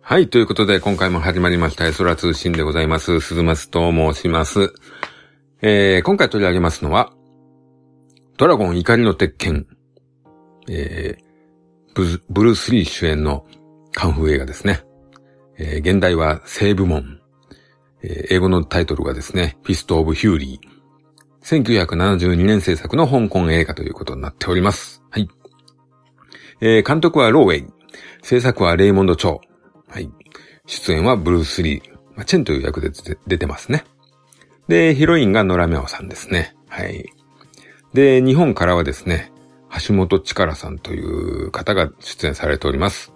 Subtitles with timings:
[0.00, 3.20] はい、ということで今回も始まりましたエソラ通信でございます。
[3.20, 4.72] 鈴松と申します。
[5.60, 7.12] えー、今回取り上げますのは、
[8.38, 9.66] ドラゴン怒りの鉄拳、
[10.66, 13.44] えー、ブルース・リー主演の
[13.92, 14.80] カンフー映画ですね。
[15.58, 17.20] えー、原題は精武門。
[18.02, 20.77] えー、英語のタイトルがですね、 Fist of Fury。
[21.48, 25.02] 1972年制作の香港映画ということになっております。
[25.08, 25.30] はい。
[26.60, 27.66] えー、監督はローウェイ。
[28.22, 29.40] 制作はレイモンド・チョウ。
[29.88, 30.10] はい。
[30.66, 31.90] 出演はブルース・リー。
[32.14, 32.90] まあ、チェンという役で
[33.26, 33.84] 出てますね。
[34.68, 36.54] で、ヒロインが野良ミャオさんですね。
[36.68, 37.06] はい。
[37.94, 39.32] で、日本からはですね、
[39.86, 43.10] 橋本力さんという方が出演されております。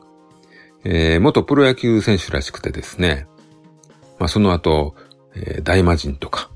[0.85, 3.27] えー、元プロ野球選手らしくてですね、
[4.19, 4.95] まあ、その後、
[5.35, 6.51] えー、大魔人とか、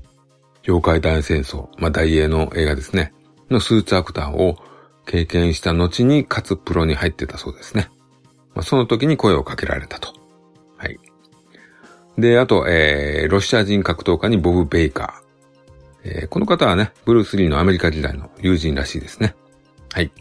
[0.67, 3.13] 妖怪大戦争、まあ、大英の映画ですね、
[3.49, 4.57] のスーツアクターを
[5.05, 7.89] 経験した後に、かつプロに入ってたそうですね。
[8.53, 10.13] まあ、その時に声をかけられたと。
[10.77, 10.99] はい。
[12.17, 16.09] で、あと、えー、ロシア人格闘家にボブ・ベイカー。
[16.09, 19.35] えー、この方はね、ブルース・リーのアメリカ時代の友人らしいですね。
[19.93, 20.11] はい。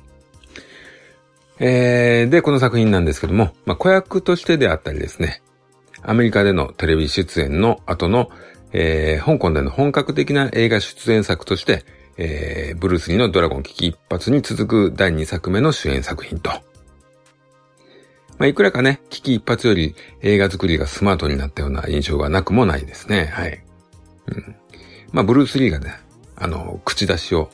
[1.58, 5.42] えー、で、この作品なんですけども、まあ、子役としてであったりですね、
[6.02, 8.30] アメリカでのテレビ出演の後の、
[8.72, 11.84] えー、香港での本格的な映画出演作として、
[12.18, 16.50] えー、ブルース・リーのドラゴン危機一発に続く第2作目の主演作品と。
[18.38, 23.26] まあ、いくらかね、危機一発より映画作りがスマートになったような印象がなくもないですね。
[23.32, 23.62] はい。
[24.26, 24.56] うん。
[25.12, 25.94] まあ、ブルース・リーがね、
[26.36, 27.50] あの、口出しを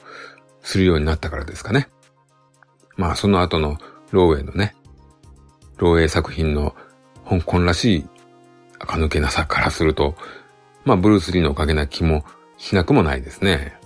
[0.63, 1.89] するようになったからですかね。
[2.97, 3.79] まあ、その後の
[4.11, 4.75] ローウェイのね、
[5.79, 6.75] ローウェイ作品の
[7.29, 8.07] 香港らしい
[8.81, 10.17] 垢抜けなさからすると、
[10.85, 12.25] まあ、ブルース・リーのおかげな気も
[12.59, 13.77] しなくもないですね。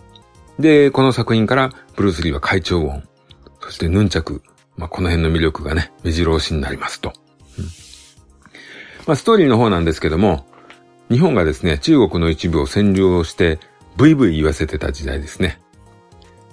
[0.58, 3.02] で、この作品からブルース・リーは会長音、
[3.60, 4.42] そしてヌンチャク、
[4.76, 7.12] まあ、この辺の魅力がね、目白押しになりますと。
[9.06, 10.46] まあ、ストーリーの方なんですけども、
[11.10, 13.60] 日本がですね、中国の一部を占領して、
[13.96, 15.60] ブイブイ言わせてた時代ですね。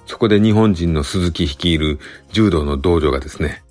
[0.06, 2.00] そこで日本人の鈴木率いる
[2.32, 3.64] 柔道の道場がですね、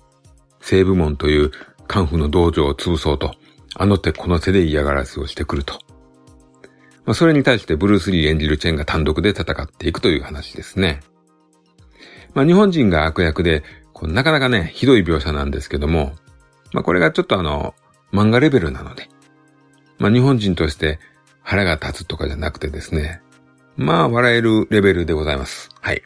[0.61, 1.51] 西部門という
[1.87, 3.33] カンフの道場を潰そうと、
[3.75, 5.79] あの手この手で嫌がらせをしてくると。
[7.05, 11.01] まあ、それに対してブルース・リー演じるチェンが単独で戦っていくという話ですね。
[12.33, 16.13] まあ、日本人が悪役で、こなかなかね、ひどい描写なんですけども、
[16.71, 17.75] まあ、これがちょっとあの、
[18.11, 19.09] 漫画レベルなので、
[19.99, 20.99] まあ、日本人として
[21.41, 23.21] 腹が立つとかじゃなくてですね、
[23.75, 25.69] まあ、笑えるレベルでございます。
[25.81, 26.01] はい。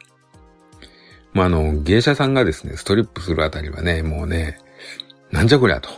[1.33, 4.57] まあ、あの、芸者さんがですね、ストリップするあたりはね、もうね、
[5.31, 5.89] なんじゃこりゃと。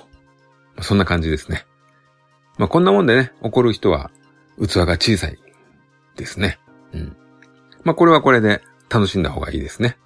[0.81, 1.65] そんな感じですね。
[2.57, 4.11] まあ、こんなもんでね、怒る人は
[4.67, 5.37] 器が小さい
[6.15, 6.59] ですね。
[6.93, 7.15] うん。
[7.83, 9.97] まあ、これはこれで楽しんだ方がいいですね。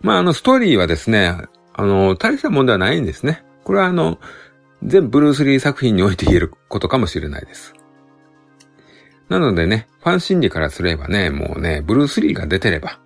[0.00, 1.36] まあ、あの、ストーリーはですね、
[1.72, 3.44] あの、大したもんではないんですね。
[3.64, 4.18] これはあの、
[4.82, 7.74] 全ブルース・リー作品において言えることかもしれないです。
[9.28, 13.00] なのでね、ファン心理からすればね、もうね、ブルース・リーが出てれば、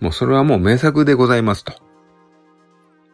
[0.00, 1.72] もうそれはもう名作でございますと。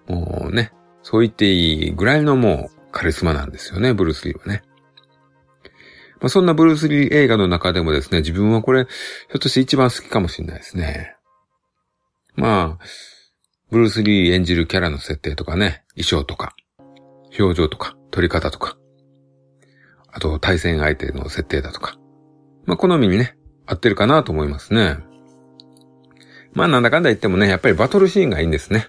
[0.09, 4.63] もうね、そう言っていいぐらいのもうカリスマなんですよね、ブルース・リーはね。
[6.21, 11.17] まあ、そんなブルース・リー映画の中でもですね、自分はこれ、ひょっとして一番好きかもしれないですね。
[12.35, 12.85] まあ、
[13.71, 16.55] ブルース・リー演じるキャラの設定とかね、衣装とか、
[17.39, 18.77] 表情とか、撮り方とか、
[20.11, 21.97] あと対戦相手の設定だとか、
[22.65, 23.37] まあ好みにね、
[23.67, 24.99] 合ってるかなと思いますね。
[26.55, 28.89] まあなんだかんだ言ってもね、やっぱりバトルシーンがいいんですね。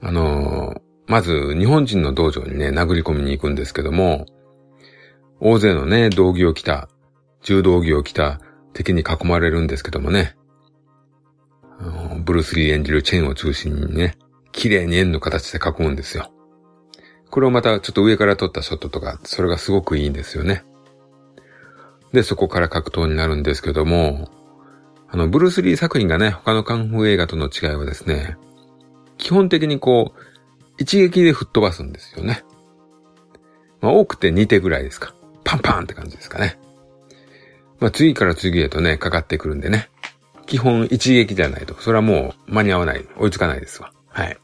[0.00, 4.26] あのー、まず日本人の道場にね、殴り込みに行くんですけども、
[5.40, 6.88] 大勢のね、道着を着た、
[7.42, 8.40] 柔道着を着た
[8.72, 10.36] 敵に囲まれるんですけどもね、
[12.24, 14.16] ブルース・リー演じるチェーンを中心にね、
[14.52, 16.30] 綺麗に円の形で囲むんですよ。
[17.30, 20.64] これをまたちょっと上から撮ったショットとか、それがすごくいいんですよね。
[22.12, 24.28] で、そこから格闘になるんですけども、
[25.08, 28.36] あの、ブルース・リー作品がね、他のカンフー映画との違いはですね、
[29.16, 30.20] 基本的にこう、
[30.78, 32.42] 一撃で吹っ飛ばすんですよね。
[33.80, 35.14] まあ、多くて2手ぐらいですか。
[35.44, 36.58] パンパンって感じですかね。
[37.78, 39.88] まあ、次から次へとね、かかってくるんでね。
[40.46, 43.92] 基本一撃じゃないと、それはもう間に合わない、追いつかないですわ。
[44.08, 44.36] はい。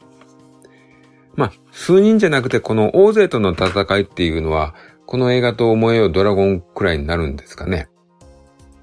[1.35, 7.89] まあ、数人じゃなくてこの大勢との戦いっていうのは、この映画と思えよドラゴンくらいになるんですかね。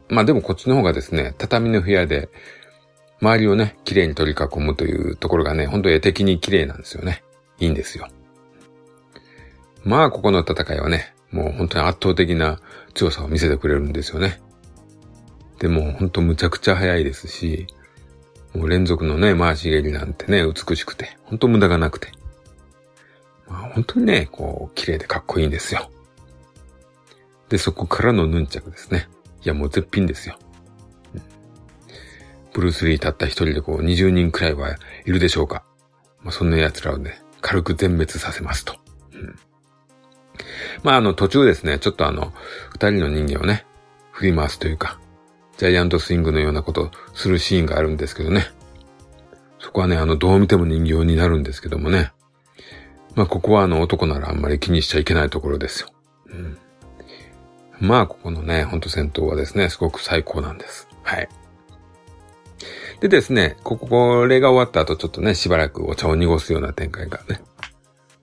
[0.10, 2.30] まあでもこっちの方がですね、畳の部屋で、
[3.22, 7.24] 周りをね、綺麗に取り囲むというところがね、本当絵的に綺麗なんですよね。
[7.60, 8.08] いいんですよ。
[9.84, 12.60] まあ、ここの戦いはね、もう本当に圧倒的な
[12.94, 14.40] 強さを見せてくれるんですよね。
[15.60, 17.68] でもほんとむちゃくちゃ速いですし、
[18.54, 22.12] もう連続のね、回し蹴りなんてね、美しくて、ほんと無駄がなくて。
[23.48, 25.90] まあ本当にね、こう、綺麗でかっこいいんですよ。
[27.50, 29.10] で、そこからのヌンチャクですね。
[29.44, 30.38] いや、もう絶品ですよ。
[32.54, 35.64] ブルース・リーたった一人でこう20人くらいはいるでしょうか。
[36.22, 38.76] まあ、そんな奴らをね、軽く全滅させますと。
[39.14, 39.36] うん、
[40.84, 42.34] まあ、あの途中ですね、ちょっとあの、
[42.72, 43.66] 二人の人間をね、
[44.12, 45.00] 振り回すというか、
[45.58, 48.48] ジャイアントスイングのようなことをするシーンがあるんですけどね。
[49.60, 52.12] そこはね、あの、どう見ても人形になるんですけどもね。
[53.16, 55.90] まあ、ここはあの、男ならあんまり気にしちゃいけないところですよ。
[56.28, 56.58] うん。
[57.80, 60.88] まあ、ここのね、ほんと戦闘はですね、すごく最高なんです。
[61.04, 61.30] はい。
[63.02, 67.42] でですね、ここ、これが終わった後ちょっとね、しばらくお茶を濁すような展開がね、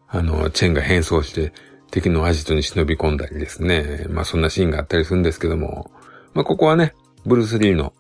[0.09, 1.53] あの、チェンが変装して
[1.91, 5.91] 敵のアジトに忍び込んだりですね、まあそんなシーンがあったりするんですけども、
[6.35, 6.95] まあここはね、
[7.27, 7.93] ブルース・リーの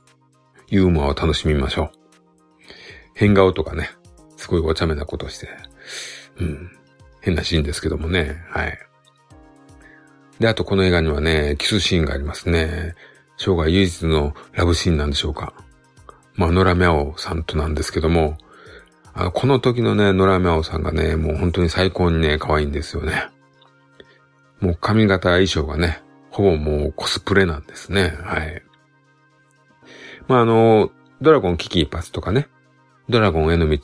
[0.69, 1.90] ユーモアを楽しみましょう。
[3.14, 3.90] 変顔とかね、
[4.37, 5.48] すごいお茶目なことして、
[6.38, 6.70] うん、
[7.20, 8.78] 変なシーンですけどもね、はい。
[10.38, 12.94] で、あとこの映画にはね、キスシーンがありますね。
[13.37, 15.52] 生涯唯一のラブシーンなんでしょうか。
[16.34, 18.38] まあ、ノラミャオさんとなんですけども、
[19.12, 23.28] あこの時のね、ノラミャオさんがね、もう本当に最高にね、可愛いんですよね。
[24.61, 28.15] もう髪型衣装がね、ほぼもうコスプレなんですね。
[28.23, 28.62] はい。
[30.29, 30.91] まあ、あの、
[31.21, 32.49] ドラゴン危機一発とかね、
[33.09, 33.79] ドラゴンへの道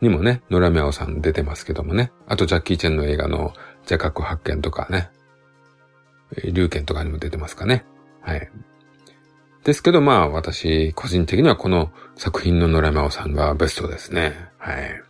[0.00, 5.10] にもね、ノラミャオさん出てますけどもね、あとジャッキー・チェンの映画の邪覚発見とかね、
[6.52, 7.84] 龍剣とかにも出てますかね。
[8.22, 8.50] はい。
[9.64, 14.48] ですけど、まあ、私、個人的にはこの作品の野良真央さんがベストですね。
[14.58, 15.02] はい。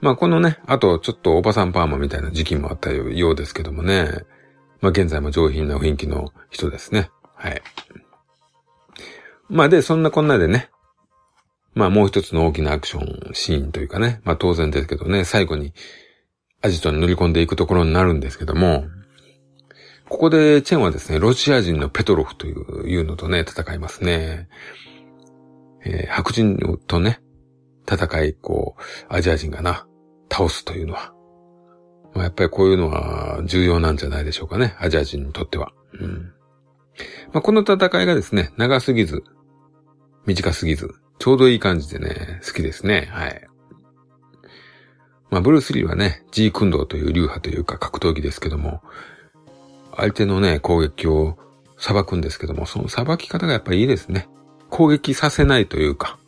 [0.00, 4.08] まあ、このね、あと、ちょっとおばさんパーマみたいな時期もあったようですけどもね。
[4.80, 7.10] まあ、現在も上品な雰囲気の人ですね。
[7.34, 7.62] はい。
[9.48, 10.70] まあ、で、そんなこんなでね。
[11.74, 14.20] まあ、もう一つの大きなアクションシーンというかね。
[14.24, 15.74] まあ、当然ですけどね、最後に
[16.62, 18.86] アジトに乗り込んでいくところになるんですけども、
[20.08, 24.48] ここでチェンはですね、ロシア人のペトロフというのとね、戦いますね。
[25.84, 27.20] えー、白人とね、
[27.88, 29.86] 戦い、こう、アジア人がな、
[30.30, 31.12] 倒すというのは。
[32.14, 34.74] まあ、やっぱりこういうのは重要なんじゃないでしょうかね。
[34.78, 35.72] アジア人にとっては。
[35.92, 36.32] うん。
[37.32, 39.22] まあ、この戦いがですね、長すぎず、
[40.26, 43.08] 短すぎず、ちょうどいい感じでね、好きですね。
[43.12, 43.46] はい。
[45.30, 48.82] まあ、ブルース・リーはね、ジー・クンドーという流派というか格闘技ですけども、
[49.96, 51.38] 相手のね、攻撃を
[51.78, 54.28] 裁くんですけども、その裁き方がやっぱりいいですね。
[54.68, 56.18] 攻撃させないというか、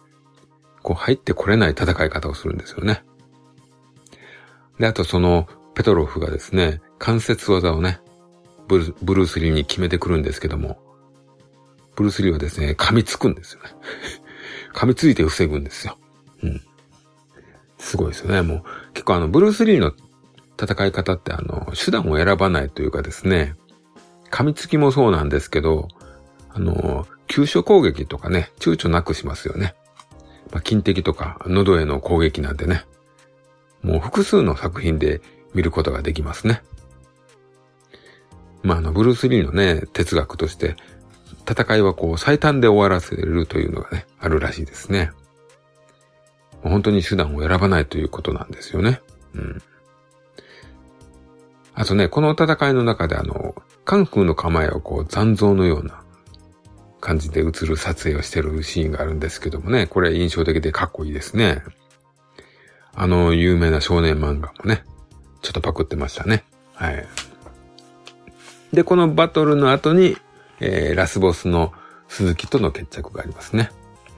[0.82, 3.04] こう入ってこれない戦い方をするんですよね。
[4.78, 8.00] で、あとそのペトロフがですね、関節技をね、
[8.68, 10.78] ブルブルース・リーに決めてくるんですけども、
[11.96, 13.68] ブルース・リーはですね、噛みつくんですよね。
[14.74, 15.98] 噛みついて防ぐんですよ。
[16.42, 16.60] うん。
[17.78, 18.42] すごいですよね。
[18.42, 18.62] もう、
[18.94, 19.92] 結構あの、ブルース・リーの
[20.60, 23.56] 戦い方ってあの、手段を選ばないというかですね、
[24.30, 25.88] 噛みつきもそうなんですけど、
[26.48, 29.74] あの、急所攻撃とかね、躊躇なくしますよね。
[30.50, 32.84] まあ、金敵とか喉への攻撃なんてね、
[33.82, 35.20] もう複数の作品で
[35.54, 36.62] 見ることができますね。
[38.62, 40.76] まあ、あの、ブルース・リーのね、哲学として、
[41.48, 45.10] 戦いはこう最短で終わらせるというのがね、あるらしいですね。
[46.62, 49.00] 本当に手段を選ばないということなんですよね。
[49.34, 49.62] うん。
[51.74, 56.02] あとね、この戦いの中であの、カンフーの構えをこう残像のような
[57.00, 61.62] 感じで映る撮影をしてるシーンがあるんですけどもね、これ印象的でかっこいいですね。
[62.94, 64.84] あの有名な少年漫画もね、
[65.40, 66.44] ちょっとパクってましたね。
[66.74, 67.06] はい。
[68.72, 70.16] で、このバトルの後に、
[70.60, 71.72] えー、ラスボスの
[72.08, 73.70] 鈴木との決着がありますね。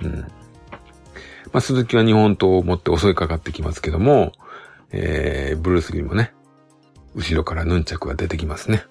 [0.03, 0.21] うん。
[0.21, 4.33] まあ、鈴木は日本刀を持って襲いかかってきますけども、
[4.91, 6.33] えー、ブルース・リーもね、
[7.15, 8.85] 後ろからヌンチャクが出てきますね。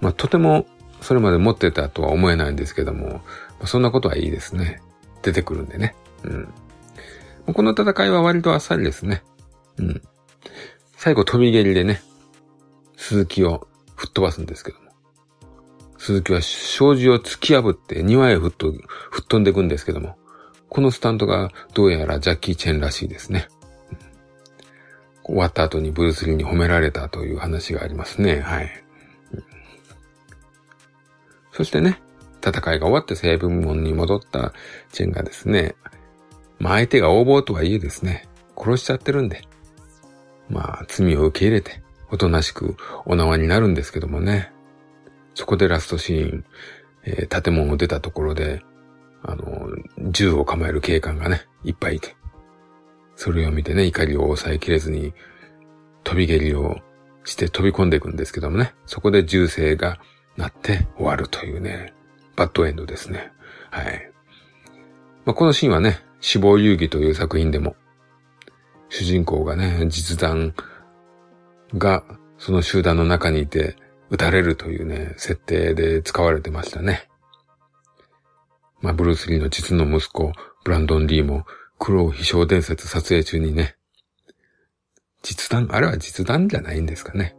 [0.00, 0.66] まあ、とても
[1.00, 3.20] それまで持ってたとは思えないんですけども、
[3.60, 4.80] ま、そんなことはいいですね。
[5.22, 5.94] 出てくるんでね。
[6.24, 6.48] うん。
[7.54, 9.22] この戦いは割とあっさりですね。
[9.78, 10.02] うん。
[10.96, 12.02] 最後飛び蹴りでね、
[12.96, 14.88] 鈴木を吹っ飛ばすんですけども。
[15.96, 20.16] 鈴木は障子を突き破って庭へ吹っ飛んでいくんですけども、
[20.68, 23.48] このスタントがどうやらジャッキー・チェンらしいですね。
[25.24, 28.40] 終わった後にブルース・リーに褒められたという話がありますね。
[28.40, 28.84] はい。
[31.52, 32.00] そしてね、
[32.40, 34.52] 戦いが終わって西部門に戻った
[34.92, 35.74] チェンがですね、
[36.58, 39.42] まあ相手が横暴とはいえですね、殺しちゃってるんで、
[40.48, 44.52] まあ罪を受け入れて、おとなしくお縄になるんですけどもね。
[45.34, 46.44] そこでラストシーン、
[47.04, 48.62] えー、建物を出たところで、
[49.22, 49.68] あの、
[50.10, 52.16] 銃を構える警官がね、いっぱいいて、
[53.14, 55.14] それを見てね、怒りを抑えきれずに、
[56.02, 56.78] 飛び蹴りを
[57.24, 60.00] して飛び込んでいくんですけどもね、そこで銃声が
[60.36, 61.94] 鳴って終わるというね、
[62.34, 63.30] バッドエンドですね。
[63.70, 64.10] はい。
[65.24, 67.76] まあ、このシーンはね、死亡遊戯という作品でも、
[68.88, 70.54] 主人公がね、実弾
[71.76, 72.02] が
[72.38, 73.76] その集団の中にいて
[74.10, 77.08] 撃たれるというね、設定で使われてましたね。
[78.80, 80.32] まあ、ブルース・リーの実の息子、
[80.64, 81.44] ブランドン・リーも、
[81.78, 83.76] 黒飛翔伝説撮影中にね、
[85.22, 87.34] 実弾、あれは実弾じゃないんですかね。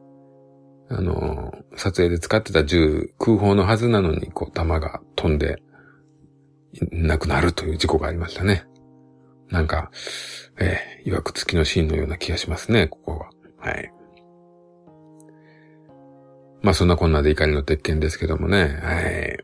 [0.89, 5.61] あの、撮影で使ってた銃、空砲のはずなのに、こう、弾が飛んで、
[6.91, 8.65] なくなるという事故がありましたね。
[9.49, 9.91] なんか、
[10.59, 13.29] えー、曰く付きのシーンのような気がしますね、ここは。
[13.57, 13.91] はい。
[16.61, 19.39] まあそんなこんなで怒りの鉄拳ですけどもね、はい。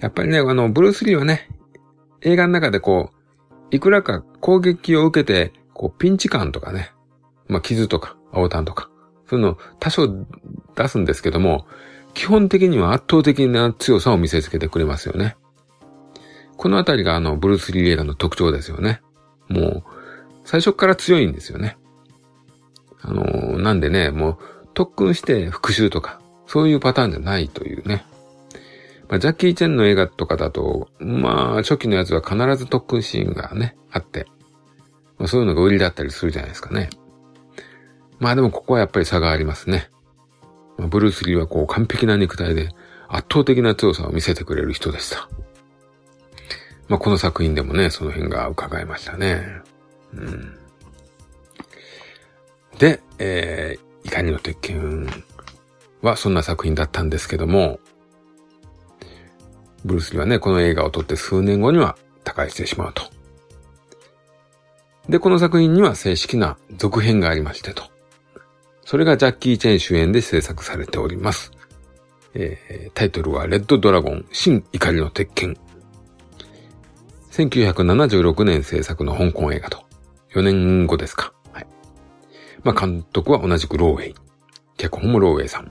[0.00, 1.48] やっぱりね、あの、ブルース・リーはね、
[2.22, 6.92] 映画の中でこう、いくらか攻撃を受けて、こう、ピンチ感とかね、
[7.48, 8.90] まあ傷とか、青タンとか、
[9.28, 10.08] そういうの多少
[10.74, 11.66] 出すんですけども、
[12.14, 15.36] 基本的には圧倒的な強さを見せつけてくれますよね。
[16.60, 19.00] このあたりがあの、ブルース・リー映画の特徴ですよね。
[19.48, 19.82] もう、
[20.44, 21.78] 最初から強いんですよね。
[23.00, 24.38] あの、なんでね、もう、
[24.74, 28.04] 特訓して復讐とか、そういうパターンじゃないというね。
[29.08, 34.26] まあ、ジャッキー・チェンの映画とかだと、まあ、初期のやつは必ず特訓シーンがね、あって、
[35.16, 36.90] まあ、そういうのが売りだったりするじゃないですかね。
[38.18, 39.88] まあでもここはやっぱり差がありますね。
[40.76, 42.68] まあ、ブルース・リーはこう完璧な肉体で
[43.08, 45.26] 圧倒的な強さを見せてくれる人でした。
[46.90, 49.62] まあこの作品でもね、その辺が伺えましたね。
[50.12, 50.58] うん。
[52.78, 55.06] で、えー、怒りの鉄拳
[56.02, 57.78] はそんな作品だったんですけども、
[59.84, 63.04] ブルース・リーはね、この映画を撮って数年後には他界してしまうと。
[65.08, 67.84] で、この作品には正式な続編がありましてと。
[68.84, 71.52] それがジャッキー・チェン主演で制作されております。
[72.34, 75.56] えー、タイトルはレッドドラゴン新怒りの鉄拳。
[77.30, 79.84] 1976年制作の香港映画と。
[80.34, 81.32] 4年後ですか。
[81.52, 81.66] はい
[82.62, 84.14] まあ、監督は同じくローウェイ。
[84.76, 85.70] 脚本もローウェイさん。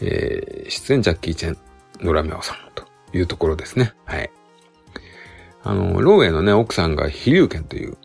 [0.00, 1.58] えー、出演ジャッキー・チェン、
[2.00, 2.84] ノラミオさんと
[3.16, 3.94] いうところですね。
[4.04, 4.30] はい。
[5.62, 7.96] あの、ローウェイのね、奥さんが飛竜拳という、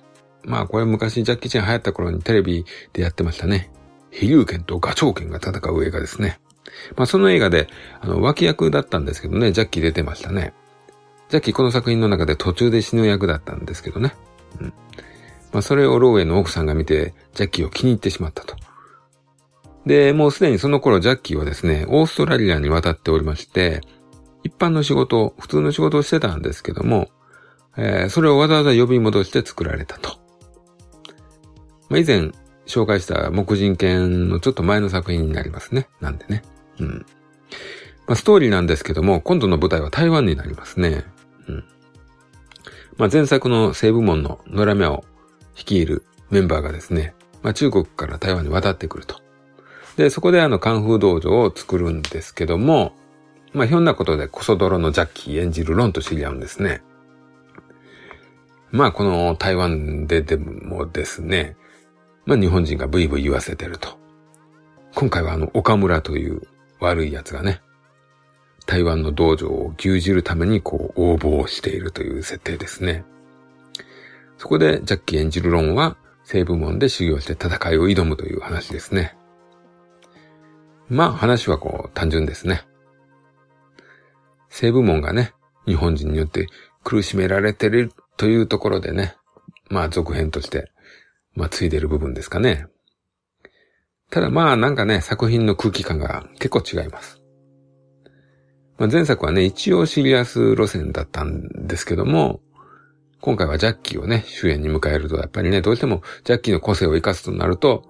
[0.44, 3.72] まあこれ昔ジャッキー・チェン流行った頃にテレビでやってましたね。
[4.12, 6.40] 飛竜拳とガチョウ拳が戦う映画ですね。
[6.96, 7.68] まあその映画で、
[8.00, 10.54] あの、脇役だったんですけどね、ジャッキー出てましたね。
[11.30, 14.14] ジャッキーこの作品の中で途中で死ぬ役だったんですけどね。
[14.62, 14.74] うん。
[15.52, 18.56] まあ、それをローウェイの奥さんが見て、ジャッキーを気に入ってしまったと。
[19.86, 23.82] で、もうすでにその頃ジャッキーはですね、オーストラリアに渡っておりまして、
[24.44, 27.10] 一般の仕事、普通の仕事をしてたんですけども、
[27.78, 30.18] えー、それをわざわざ呼び戻して作られたと。
[31.90, 32.32] まあ、以前
[32.66, 35.88] 紹介した木人犬のちょっと前の作品になりますね。
[36.02, 36.44] なんでね。
[36.80, 37.06] うん。
[38.08, 41.06] まあ、ストーリーなんですけども、今度の舞台は台湾になりますね。
[41.48, 41.64] うん。
[42.98, 45.04] まあ、前作の西部門の野良目を
[45.56, 47.14] 率いるメンバーがですね、
[47.44, 49.22] まあ、中国から台湾に渡ってくると。
[49.96, 52.94] で、そこであの、カンフー道場を作るんですけども、
[53.54, 56.82] まあ、ひょんなことでコソ泥のジャッキー演じるロンと知り合うんですね。
[58.72, 61.56] まあ、この台湾ででもですね、
[62.26, 63.98] まあ、日本人がブイブイ言わせてると。
[64.94, 66.42] 今回はあの、岡村という
[66.80, 67.62] 悪い奴がね、
[68.68, 73.06] 台湾の道場を牛耳るためにこう応募をしているという設定ですね。
[74.38, 79.16] そこでジャッキー演じるロンは西部門で修行して戦いを挑むという話ですね。
[80.90, 82.68] まあ話はこう単純ですね。
[84.50, 85.34] 西部門がね、
[85.66, 86.48] 日本人によって
[86.84, 89.16] 苦しめられてるというところでね、
[89.70, 90.72] まあ続編として、
[91.36, 92.68] まあついでる部分ですかね。
[94.10, 97.22] ただまあなんかね、作品の空気感が結構違います。
[98.78, 102.42] まあ、前作はね、一応シリアス路線だったんですけども、
[103.20, 107.84] 今回はジャッキーをね、主演に迎えると、やっぱりね、どうしてもジャッキーの個性を活かすとなると、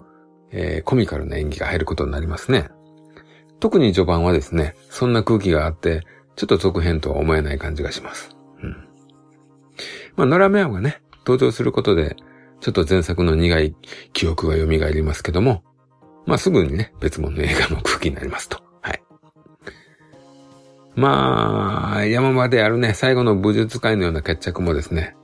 [0.50, 2.70] えー、コミカルな演技が入ることになりますね。
[3.60, 6.02] 特に序盤はですね、そんな空気があって、
[6.36, 8.30] ちょっと続編とは思えない感じがします。
[8.62, 8.70] うん。
[10.16, 12.16] まあ、ノラメアがね、登場することで、
[12.60, 13.76] ちょっと前作の苦い
[14.12, 15.62] 記憶が蘇りますけども、
[16.26, 18.67] まあ、すぐにね、別物の映画の空気になりますと。
[20.98, 25.14] まあ、山まであるね、最後の武術界のような決着もですね、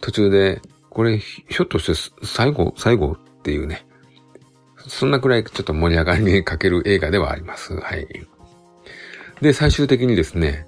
[0.00, 3.86] 途中で、これ、ひょっとして最後、最後っていうね、
[4.86, 7.78] そんなくらいちょっと盛り上がりにかける映画ではあります。
[7.78, 8.08] はい。
[9.42, 10.66] で、最終的にですね、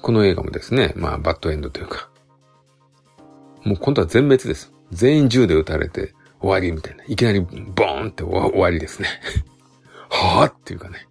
[0.00, 2.08] この映画もですね、まあ、バッドエンドというか、
[3.64, 4.72] もう今度は全滅です。
[4.92, 7.04] 全員銃で撃たれて終わりみたいな。
[7.06, 9.08] いきなりボーンって終わりですね。
[10.08, 11.06] はぁっていうかね。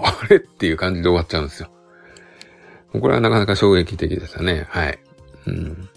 [0.02, 1.68] あれっていう感じで終わっちゃうんですよ。
[2.92, 4.66] これはなかなか衝撃的でしたね。
[4.68, 4.98] はい。
[5.46, 5.88] うん。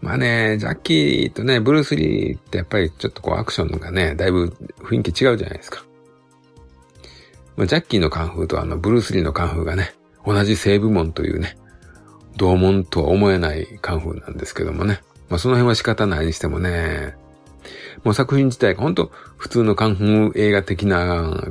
[0.00, 4.46] まあね、ジャッキーとね、ブルース・リーってやっぱりちょっとこうアクションがね、だいぶ
[4.78, 5.84] 雰囲気違うじゃないですか。
[7.56, 9.94] まあ、ジャッキーのカンフーとあのブルース・リーのカンフーがね、
[10.26, 11.58] 同じ西部門というね、
[12.36, 15.02] 同門とは思えないカンフーなんですけどもね。
[15.28, 17.14] まあその辺は仕方ないにしてもね、
[18.02, 21.44] もう作品自体が本当普通のカンフー映画的な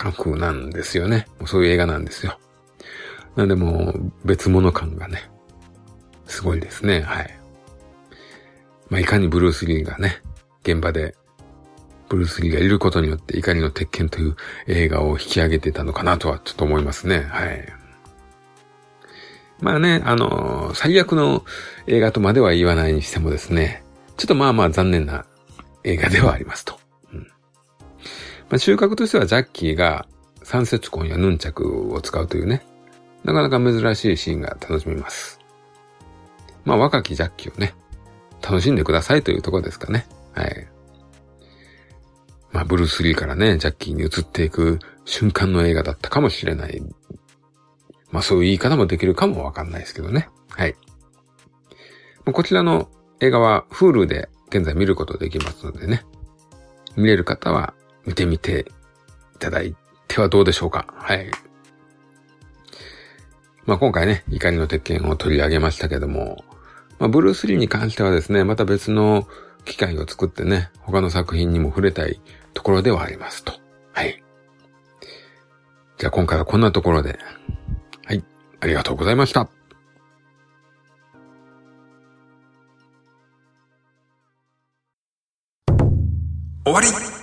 [0.00, 1.26] カンフーなんですよね。
[1.44, 2.38] そういう映画なんですよ。
[3.36, 3.92] なんでも
[4.24, 5.30] 別物感がね、
[6.24, 7.02] すごいですね。
[7.02, 7.38] はい。
[8.88, 10.22] まあ、いかにブルース・リーがね、
[10.62, 11.14] 現場で、
[12.08, 17.20] ブルース・リーがいることによって怒りの鉄拳という映画を引き上げてたのかなとはちょっと思いますね。
[17.28, 17.68] はい。
[19.60, 21.44] まあね、あの、最悪の
[21.86, 23.84] 映画とまでは言わないにしてもですね、
[24.16, 25.26] ちょっとまあまあ残念な
[25.84, 26.80] 映画ではありますと。
[27.12, 27.26] うん、
[28.50, 30.06] まあ、収穫としてはジャッキーが
[30.42, 32.66] 三節痕やヌンチャクを使うというね、
[33.24, 35.38] なかなか珍しいシーンが楽しめます。
[36.64, 37.74] まあ若きジャッキーをね、
[38.42, 40.06] 楽しんでくださいというところですかね。
[40.32, 40.66] はい。
[42.52, 46.82] まあ、ブルース・リーからね、ジャッキーに移っていく瞬間の映画だったかもしれない。
[48.10, 50.28] まあ、そういう言い方もできるかもわかんないですけどね。
[50.48, 50.74] はい。
[52.24, 52.88] こちらの
[53.20, 56.04] 映画は Hulu で現在見ることできますのでね。
[56.96, 57.74] 見れる方は
[58.06, 58.66] 見てみて
[59.36, 59.74] いただい
[60.08, 60.86] てはどうでしょうか。
[60.96, 61.30] はい。
[63.66, 66.44] まあ、今回ね、怒りの鉄拳を取り上げましたけども、
[66.98, 69.26] まあ、ブルース・リーに関してはですね、また別の
[69.64, 72.20] 機会を作ってね、他の作品にも触れたい
[72.54, 73.52] ところではありますと。
[73.92, 74.22] はい。
[75.98, 77.18] じゃあ今回はこんなところで。
[78.06, 78.24] はい。
[78.60, 79.48] ありがとうございました。
[86.64, 87.19] 終わり